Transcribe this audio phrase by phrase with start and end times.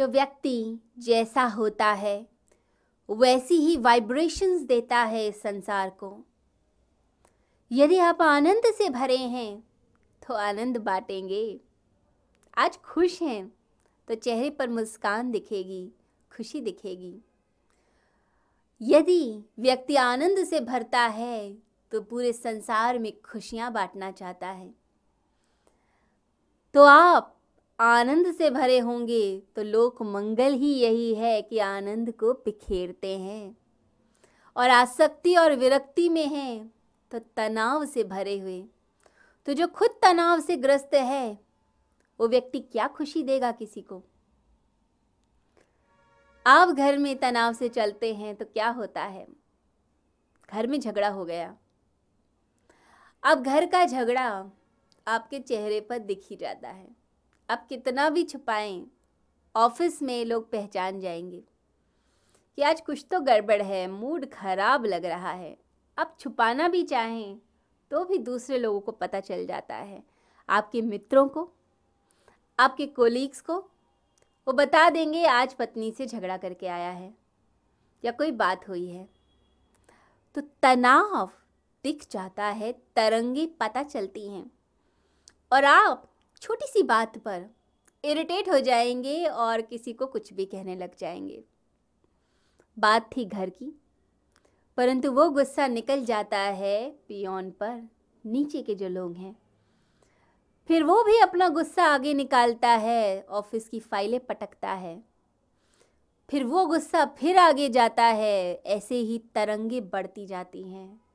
[0.00, 2.26] जो व्यक्ति जैसा होता है,
[3.08, 6.24] वैसी ही वाइब्रेशंस देता है संसार को।
[7.70, 9.62] यदि आप आनंद से भरे हैं
[10.22, 11.60] तो आनंद बांटेंगे।
[12.58, 13.52] आज खुश हैं
[14.08, 15.92] तो चेहरे पर मुस्कान दिखेगी,
[16.36, 17.14] खुशी दिखेगी।
[18.80, 21.52] यदि व्यक्ति आनंद से भरता है
[21.92, 24.74] तो पूरे संसार में खुशियाँ बांटना चाहता है।
[26.74, 27.36] तो आप
[27.80, 33.56] आनंद से भरे होंगे तो लोक मंगल ही यही है कि आनंद को बिखेरते हैं।
[34.56, 36.72] और आसक्ति और विरक्ति में हैं
[37.10, 38.64] तो तनाव से भरे हुए।
[39.46, 41.38] तो जो खुद तनाव से ग्रस्त है,
[42.20, 44.02] वो व्यक्ति क्या खुशी देगा किसी को?
[46.46, 49.26] आप घर में तनाव से चलते हैं तो क्या होता है?
[50.52, 51.56] घर में झगड़ा हो गया।
[53.22, 54.50] अब घर का झगड़ा
[55.06, 56.99] आपके चेहरे पर दिख ही जाता है।
[57.50, 58.86] आप कितना भी छुपाएँ,
[59.56, 61.44] ऑफ़िस में लोग पहचान जाएँगे।
[62.56, 65.58] कि आज कुछ तो गड़बड़ है, मूड खराब लग रहा है।
[65.98, 67.38] आप छुपाना भी चाहें
[67.90, 70.04] तो भी दूसरे लोगों को पता चल जाता है।
[70.48, 71.52] आपके मित्रों को,
[72.58, 73.56] आपके कोलीग्स को,
[74.48, 77.14] वो बता देंगे आज पत्नी से झगड़ा करके आया है,
[78.04, 79.08] या कोई बात हुई है।
[80.34, 81.30] तो तनाव
[81.84, 84.50] दिख जाता है, तरंगे पता चलती हैं।
[85.52, 86.09] और आप
[86.42, 87.46] छोटी सी बात पर
[88.04, 91.44] इरिटेट हो जाएँगे और किसी को कुछ भी कहने लग जाएँगे।
[92.78, 93.80] बात थी घर की,
[94.76, 97.88] परंतु वो गुस्सा निकल जाता है पियोन पर,
[98.26, 99.36] नीचे के जो लोग हैं।
[100.68, 105.02] फिर वो भी अपना गुस्सा आगे निकालता है, ऑफ़िस की फाइलें पटकता है।
[106.30, 111.09] फिर वो गुस्सा फिर आगे जाता है, ऐसे ही तरंगे बढ़ती जाती हैं।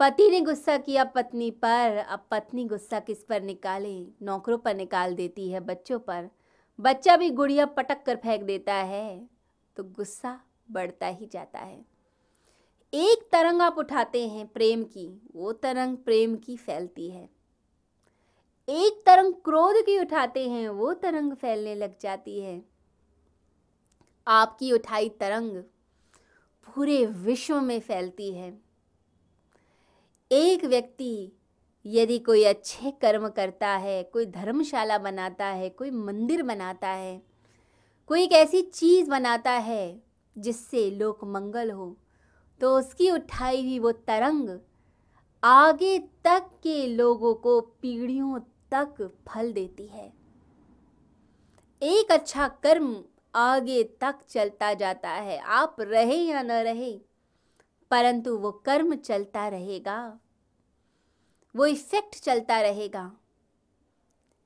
[0.00, 3.94] पति ने गुस्सा किया पत्नी पर। अब पत्नी गुस्सा किस पर निकाले?
[4.22, 6.28] नौकरों पर निकाल देती है बच्चों पर।
[6.78, 9.28] बच्चा भी गुड़िया पटक कर फेंक देता है
[9.76, 11.84] तो गुस्सा बढ़ता ही जाता है।
[12.92, 17.28] एक तरंग आप उठाते हैं प्रेम की, वो तरंग प्रेम की फैलती है।
[18.68, 22.62] एक तरंग क्रोध की उठाते हैं, वो तरंग फैलने लग जाती है।
[24.26, 25.56] आपकी उठाई तरंग
[26.68, 28.67] पूरे विश्व में फैलती है।
[30.30, 31.32] एक व्यक्ति
[31.84, 37.22] यदि कोई अच्छे कर्म करता है, कोई धर्मशाला बनाता है, कोई मंदिर बनाता है,
[38.10, 40.02] कोई एक ऐसी चीज़ बनाता है
[40.36, 41.96] जिससे लोक मंगल हो
[42.60, 44.58] तो उसकी उठाई हुई वो तरंग
[45.42, 48.38] आगे तक के लोगों को, पीढ़ियों
[48.72, 50.12] तक फल देती है।
[51.82, 52.96] एक अच्छा कर्म
[53.34, 56.98] आगे तक चलता जाता है, आप रहे या न रहे
[57.90, 60.20] परंतु वो कर्म चलता रहेगा।
[61.56, 63.12] वो इफ़ेक्ट चलता रहेगा।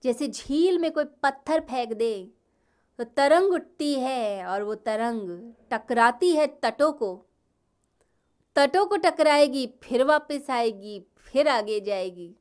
[0.05, 2.31] जैसे झील में कोई पत्थर फेंक दे
[2.99, 7.27] तो तरंग उठती है और वो तरंग टकराती है तटों को।
[8.57, 12.35] तटों को टकराएगी, फिर वापस आएगी, फिर आगे जाएगी।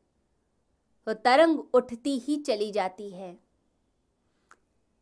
[1.06, 3.40] तो तरंग उठती ही चली जाती है।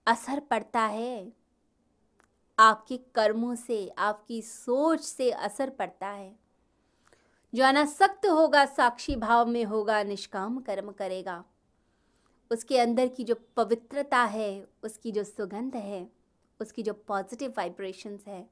[0.08, 1.39] असर पड़ता है।
[2.60, 6.40] आपके कर्मों से, आपकी सोच से असर पड़ता है।
[7.56, 11.46] जो अनासक्त होगा, साक्षी भाव में होगा, निष्काम कर्म करेगा।
[12.52, 16.10] उसके अंदर की जो पवित्रता है, उसकी जो सुगंध है,
[16.62, 18.50] उसकी जो पॉजिटिव वाइब्रेशंस है,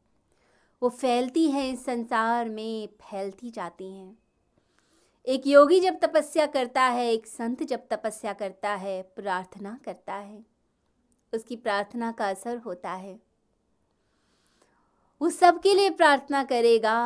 [0.84, 4.19] वो फैलती हैं इस संसार में फैलती जाती हैं।
[5.25, 10.45] एक योगी जब तपस्या करता है, एक संत जब तपस्या करता है, प्रार्थना करता है,
[11.34, 13.28] उसकी प्रार्थना का असर होता है।
[15.22, 16.97] वो सबके लिए प्रार्थना करेगा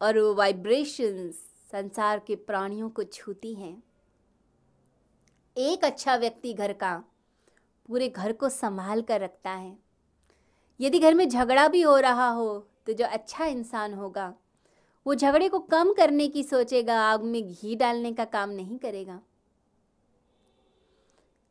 [0.00, 1.34] और वो वाइब्रेशंस
[1.72, 3.82] संसार के प्राणियों को छूती हैं।
[5.56, 6.94] एक अच्छा व्यक्ति घर का
[7.88, 9.76] पूरे घर को संभाल कर रखता है।
[10.80, 14.32] यदि घर में झगड़ा भी हो रहा हो तो जो अच्छा इंसान होगा,
[15.06, 19.20] वो झगड़े को कम करने की सोचेगा, आग में घी डालने का काम नहीं करेगा।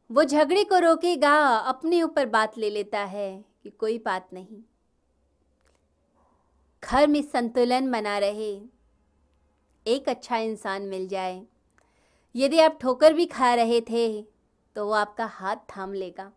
[0.10, 4.62] वो झगड़े को रोकेगा, अपने ऊपर बात ले लेता है कि कोई बात नहीं।
[6.88, 8.52] घर में संतुलन बना रहे।
[9.86, 11.42] एक अच्छा इंसान मिल जाए।
[12.36, 14.22] यदि आप ठोकर भी खा रहे थे
[14.76, 16.32] तो वो आपका हाथ थाम लेगा,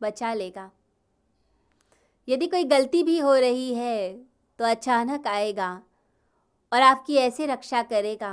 [0.00, 0.70] बचा लेगा।
[2.28, 4.12] यदि कोई गलती भी हो रही है
[4.58, 5.70] तो अचानक आएगा
[6.72, 8.32] और आपकी ऐसे रक्षा करेगा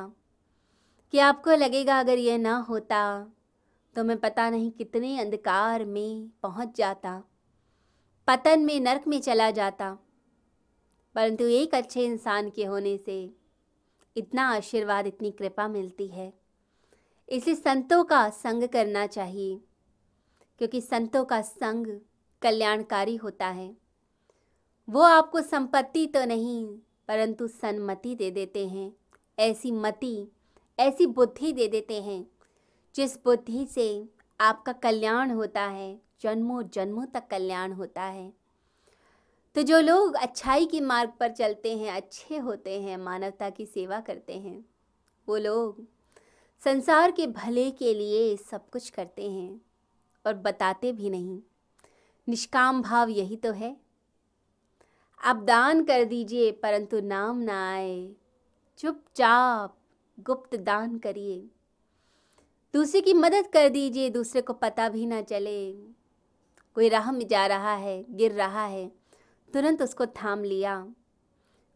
[1.14, 3.04] कि आपको लगेगा, अगर यह ना होता
[3.96, 7.22] तो मैं पता नहीं कितने अंधकार में पहुँच जाता,
[8.28, 9.98] पतन में, नरक में चला जाता।
[11.18, 13.30] परंतु एक अच्छे इंसान के होने से
[14.16, 16.34] इतना आशीर्वाद, इतनी कृपा मिलती है।
[17.30, 19.62] इसलिए संतों का संग करना चाहिए,
[20.58, 21.88] क्योंकि संतों का संग
[22.42, 23.78] कल्याणकारी होता है।
[24.90, 26.68] वो आपको संपत्ति तो नहीं,
[27.08, 28.94] परंतु सन्मति दे देते हैं।
[29.40, 30.28] ऐसी मति,
[30.80, 32.28] ऐसी बुद्धि दे देते हैं,
[32.96, 34.10] जिस बुद्धि से
[34.40, 38.47] आपका कल्याण होता है, जन्मों जन्मों तक कल्याण होता है।
[39.58, 44.00] तो जो लोग अच्छाई के मार्ग पर चलते हैं, अच्छे होते हैं, मानवता की सेवा
[44.00, 44.66] करते हैं,
[45.30, 45.88] वो लोग
[46.64, 49.62] संसार के भले के लिए सब कुछ करते हैं
[50.26, 51.40] और बताते भी नहीं।
[52.30, 53.78] निष्काम भाव यही तो है।
[55.24, 58.12] आप दान कर दीजिए, परंतु नाम ना आए।
[58.78, 59.78] चुपचाप
[60.20, 61.48] गुप्त दान करिए।
[62.74, 65.74] दूसरे की मदद कर दीजिए, दूसरे को पता भी ना चले।
[66.76, 69.07] कोई राह में जा रहा है, गिर रहा है
[69.54, 70.88] तुरंत उसको थाम लिया।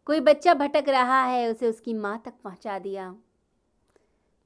[0.06, 3.16] कोई बच्चा भटक रहा है, उसे उसकी माँ तक पहुँचा दिया।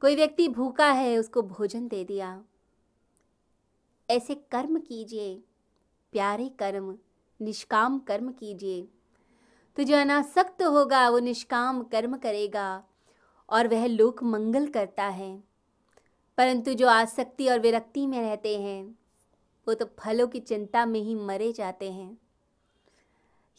[0.01, 2.43] कोई व्यक्ति भूखा है, उसको भोजन दे दिया।
[4.09, 5.43] ऐसे कर्म कीजिए,
[6.11, 6.97] प्यारे कर्म,
[7.41, 8.87] निष्काम कर्म कीजिए।
[9.75, 12.83] तो जो अनासक्त होगा, वो निष्काम कर्म करेगा,
[13.49, 15.43] और वह लोक मंगल करता है।
[16.37, 18.99] परंतु जो आसक्ति और विरक्ति में रहते हैं,
[19.67, 22.17] वो तो फलों की चिंता में ही मरे जाते हैं।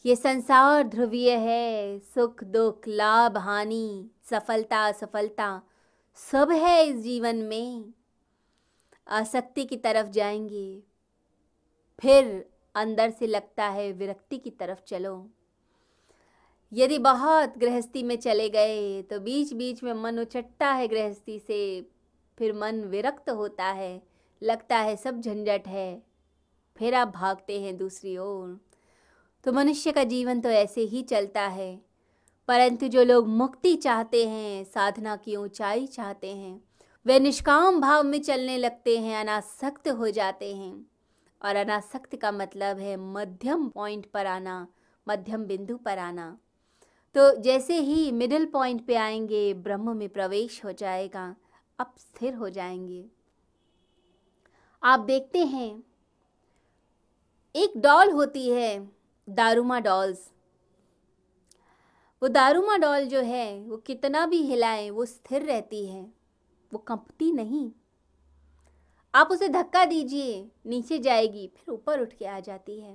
[0.07, 5.61] ये संसार ध्रुवीय है, सुख, दुख, लाभ, हानि, सफलता, असफलता,
[6.13, 7.93] सब है इस जीवन में।
[9.07, 10.81] आसक्ति की तरफ़ जाएँगे,
[11.99, 12.45] फिर
[12.75, 15.29] अंदर से लगता है विरक्ति की तरफ़ चलो।
[16.71, 21.81] यदि बहुत गृहस्थी में चले गए तो बीच बीच में मन उचटता है गृहस्थी से,
[22.37, 24.01] फिर मन विरक्त होता है,
[24.41, 26.01] लगता है सब झंझट है,
[26.77, 28.66] फिर आप भागते हैं दूसरी ओर।
[29.47, 31.81] तो मनुष्य का जीवन तो ऐसे ही चलता है।
[32.47, 36.63] परंतु जो लोग मुक्ति चाहते हैं, साधना की ऊंचाई चाहते हैं,
[37.05, 40.85] वे निष्काम भाव में चलने लगते हैं, अनासक्त हो जाते हैं।
[41.45, 44.67] और अनासक्त का मतलब है मध्यम पॉइंट पर आना,
[45.07, 46.39] मध्यम बिंदु पर आना।
[47.15, 51.35] तो जैसे ही मिडिल पॉइंट पे आएँगे, ब्रह्म में प्रवेश हो जाएगा,
[51.79, 53.05] अब स्थिर हो जाएँगे।
[54.83, 55.83] आप देखते हैं,
[57.55, 58.96] एक डॉल होती है
[59.27, 60.31] दारूमा डॉल्स।
[62.21, 66.01] वो दारूमा डॉल जो है, वो कितना भी हिलाए, वो स्थिर रहती है,
[66.73, 67.71] वो कंपती नहीं।
[69.13, 72.93] आप उसे धक्का दीजिए, नीचे जाएगी, फिर ऊपर उठ के आ जाती है,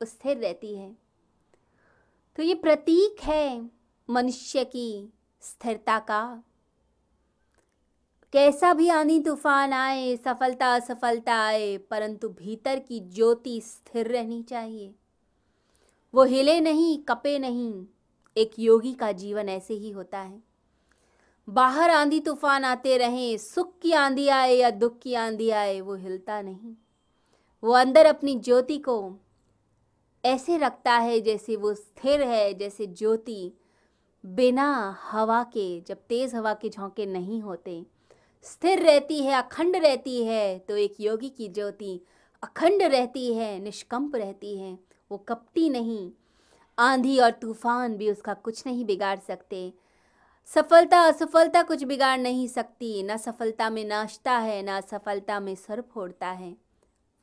[0.00, 0.96] वो स्थिर रहती है।
[2.36, 3.70] तो ये प्रतीक है
[4.08, 6.42] मनुष्य की स्थिरता का।
[8.32, 14.94] कैसा भी आनी तूफ़ान आए, सफलता असफलता आए, परंतु भीतर की ज्योति स्थिर रहनी चाहिए।
[16.14, 17.86] वो हिले नहीं, कपे नहीं।
[18.36, 20.42] एक योगी का जीवन ऐसे ही होता है।
[21.48, 25.94] बाहर आंधी तूफ़ान आते रहें, सुख की आंधी आए या दुख की आंधी आए, वो
[25.94, 26.74] हिलता नहीं।
[27.64, 29.16] वो अंदर अपनी ज्योति को
[30.24, 33.52] ऐसे रखता है जैसे वो स्थिर है, जैसे ज्योति
[34.26, 37.86] बिना हवा के, जब तेज़ हवा के झोंके नहीं होते।
[38.42, 42.00] स्थिर रहती है, अखंड रहती है तो एक योगी की ज्योति
[42.42, 44.78] अखंड रहती है, निष्कंप रहती है,
[45.10, 46.12] वो कपटी नहीं।
[46.78, 49.74] आंधी और तूफ़ान भी उसका कुछ नहीं बिगाड़ सकते।
[50.46, 55.80] सफलता असफलता कुछ बिगाड़ नहीं सकती, ना सफलता में नाचता है, ना सफलता में सर
[55.80, 56.56] फोड़ता है।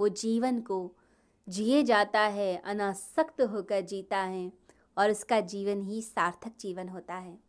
[0.02, 0.96] वो जीवन को
[1.50, 4.52] जिए जाता है, अनासक्त होकर जीता है,
[4.98, 7.45] और उसका जीवन ही सार्थक जीवन होता है।